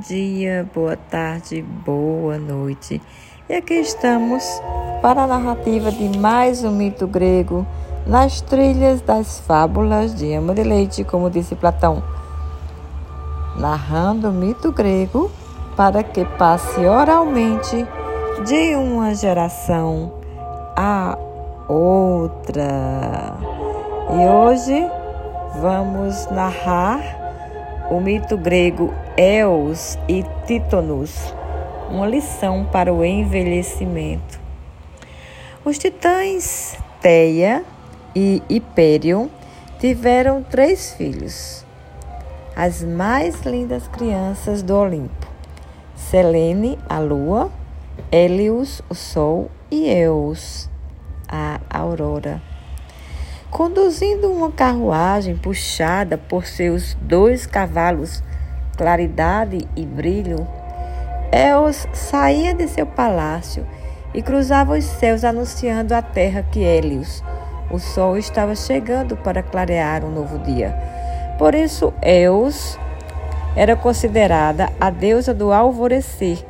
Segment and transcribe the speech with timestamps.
[0.00, 3.00] dia, boa tarde, boa noite.
[3.48, 4.42] E aqui estamos
[5.02, 7.66] para a narrativa de mais um mito grego
[8.06, 12.02] nas trilhas das fábulas de Amo de Leite, como disse Platão.
[13.58, 15.30] Narrando o mito grego
[15.76, 17.86] para que passe oralmente
[18.46, 20.14] de uma geração
[20.76, 21.18] a
[21.68, 23.34] outra.
[24.14, 24.90] E hoje
[25.60, 27.19] vamos narrar
[27.90, 31.34] o mito grego Eos e Títonos,
[31.90, 34.38] uma lição para o envelhecimento.
[35.64, 37.64] Os titãs Teia
[38.14, 39.26] e Hiperion
[39.80, 41.66] tiveram três filhos,
[42.54, 45.26] as mais lindas crianças do Olimpo:
[45.96, 47.50] Selene, a lua,
[48.12, 50.70] Hélios, o sol, e Eos,
[51.28, 52.49] a aurora
[53.50, 58.22] conduzindo uma carruagem puxada por seus dois cavalos,
[58.76, 60.46] Claridade e Brilho,
[61.32, 63.66] Eos saía de seu palácio
[64.14, 67.22] e cruzava os céus anunciando à terra que Hélios,
[67.70, 70.74] o sol, estava chegando para clarear um novo dia.
[71.38, 72.78] Por isso, Eos
[73.54, 76.44] era considerada a deusa do alvorecer,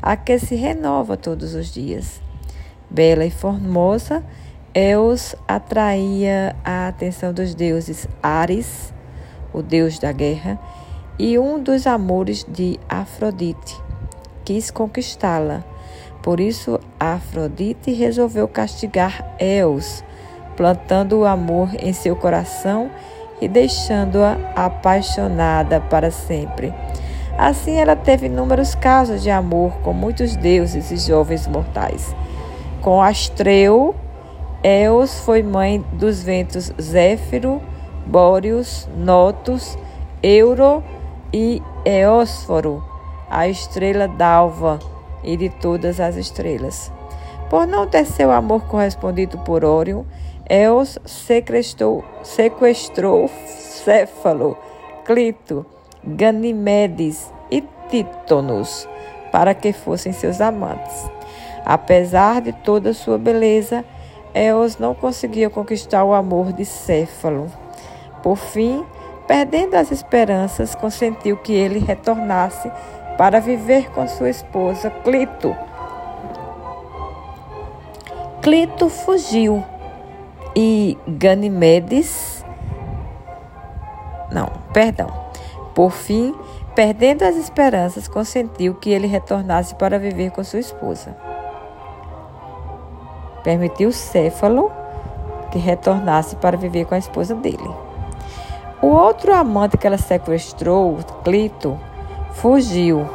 [0.00, 2.20] a que se renova todos os dias.
[2.90, 4.22] Bela e formosa,
[4.74, 8.92] Eos atraía a atenção dos deuses Ares,
[9.52, 10.58] o deus da guerra,
[11.16, 13.80] e um dos amores de Afrodite.
[14.44, 15.62] Quis conquistá-la.
[16.24, 20.02] Por isso, Afrodite resolveu castigar Eos,
[20.56, 22.90] plantando o amor em seu coração
[23.40, 26.74] e deixando-a apaixonada para sempre.
[27.38, 32.12] Assim, ela teve inúmeros casos de amor com muitos deuses e jovens mortais.
[32.82, 33.94] Com Astreu,
[34.66, 37.60] Eos foi mãe dos ventos Zéfiro,
[38.06, 39.76] Bóreos, Notus,
[40.22, 40.82] Euro
[41.30, 42.82] e Eósforo,
[43.28, 44.78] a estrela d'alva
[45.22, 46.90] e de todas as estrelas.
[47.50, 50.04] Por não ter seu amor correspondido por Órion,
[50.48, 54.56] Eos sequestrou, sequestrou Céfalo,
[55.04, 55.66] Clito,
[56.02, 58.88] Ganimedes e Títonos
[59.30, 61.10] para que fossem seus amantes.
[61.66, 63.84] Apesar de toda sua beleza,
[64.34, 67.46] Eos não conseguia conquistar o amor de Céfalo.
[68.20, 68.84] Por fim,
[69.28, 72.70] perdendo as esperanças, consentiu que ele retornasse
[73.16, 75.56] para viver com sua esposa Clito.
[78.42, 79.64] Clito fugiu
[80.56, 82.44] e Ganimedes.
[84.32, 85.08] Não, perdão.
[85.76, 86.34] Por fim,
[86.74, 91.33] perdendo as esperanças, consentiu que ele retornasse para viver com sua esposa
[93.44, 94.72] permitiu Céfalo
[95.52, 97.70] que retornasse para viver com a esposa dele.
[98.82, 101.78] O outro amante que ela sequestrou, Clito,
[102.32, 103.06] fugiu.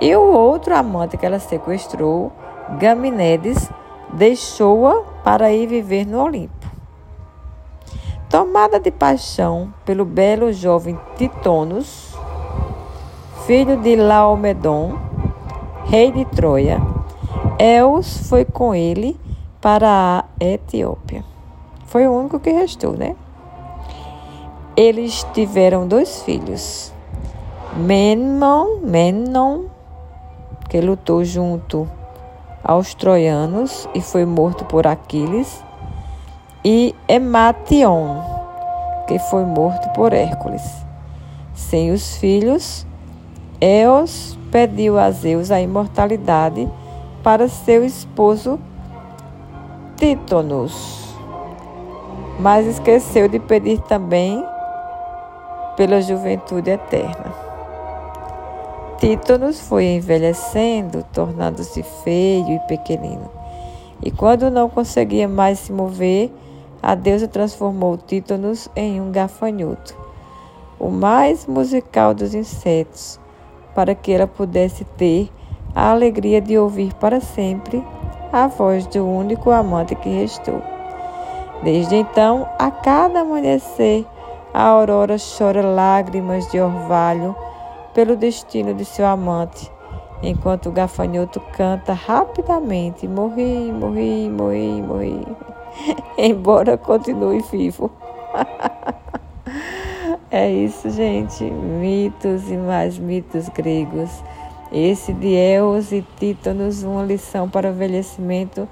[0.00, 2.32] E o outro amante que ela sequestrou,
[2.78, 3.70] Gaminedes,
[4.12, 6.66] deixou-a para ir viver no Olimpo.
[8.28, 12.14] Tomada de paixão pelo belo jovem Titonos,
[13.46, 14.98] filho de Laomedon,
[15.84, 16.82] rei de Troia,
[17.58, 19.18] Eos foi com ele
[19.66, 21.24] para a Etiópia.
[21.86, 23.16] Foi o único que restou, né?
[24.76, 26.92] Eles tiveram dois filhos.
[27.76, 29.64] Menon, Menon,
[30.68, 31.90] que lutou junto
[32.62, 35.64] aos troianos e foi morto por Aquiles,
[36.64, 38.22] e Emation,
[39.08, 40.62] que foi morto por Hércules.
[41.54, 42.86] Sem os filhos,
[43.60, 46.70] Eos pediu a Zeus a imortalidade
[47.20, 48.60] para seu esposo
[49.96, 51.16] Títonos,
[52.38, 54.44] mas esqueceu de pedir também
[55.74, 57.32] pela juventude eterna.
[58.98, 63.30] Títonos foi envelhecendo, tornando-se feio e pequenino.
[64.02, 66.30] E quando não conseguia mais se mover,
[66.82, 69.96] a deusa transformou Títonos em um gafanhoto,
[70.78, 73.18] o mais musical dos insetos,
[73.74, 75.30] para que ela pudesse ter
[75.74, 77.82] a alegria de ouvir para sempre
[78.32, 80.62] a voz do único amante que restou.
[81.62, 84.06] Desde então, a cada amanhecer,
[84.52, 87.34] a aurora chora lágrimas de orvalho
[87.94, 89.70] pelo destino de seu amante,
[90.22, 95.26] enquanto o gafanhoto canta rapidamente: Morri, morri, morri, morri,
[96.18, 97.90] embora continue vivo.
[100.30, 101.44] é isso, gente.
[101.44, 104.10] Mitos e mais mitos gregos.
[104.72, 108.68] Esse de Eos e Títanos, uma lição para o envelhecimento,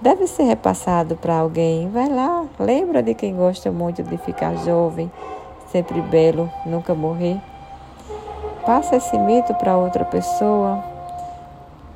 [0.00, 1.90] deve ser repassado para alguém.
[1.90, 5.10] Vai lá, lembra de quem gosta muito de ficar jovem,
[5.70, 7.38] sempre belo, nunca morrer.
[8.64, 10.82] Passa esse mito para outra pessoa.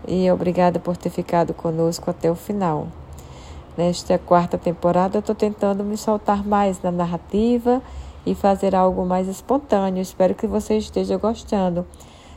[0.07, 2.89] E obrigada por ter ficado conosco até o final.
[3.77, 7.83] Nesta quarta temporada, eu estou tentando me soltar mais na narrativa
[8.27, 10.03] e fazer algo mais espontâneo.
[10.03, 11.87] Espero que você esteja gostando.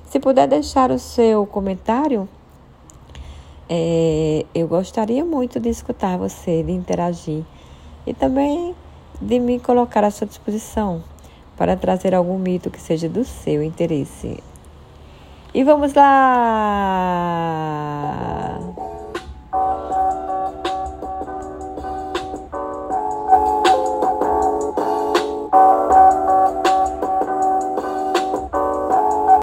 [0.09, 2.29] Se puder deixar o seu comentário,
[3.69, 7.43] é, eu gostaria muito de escutar você, de interagir
[8.05, 8.73] e também
[9.21, 11.03] de me colocar à sua disposição
[11.57, 14.41] para trazer algum mito que seja do seu interesse.
[15.53, 16.07] E vamos lá!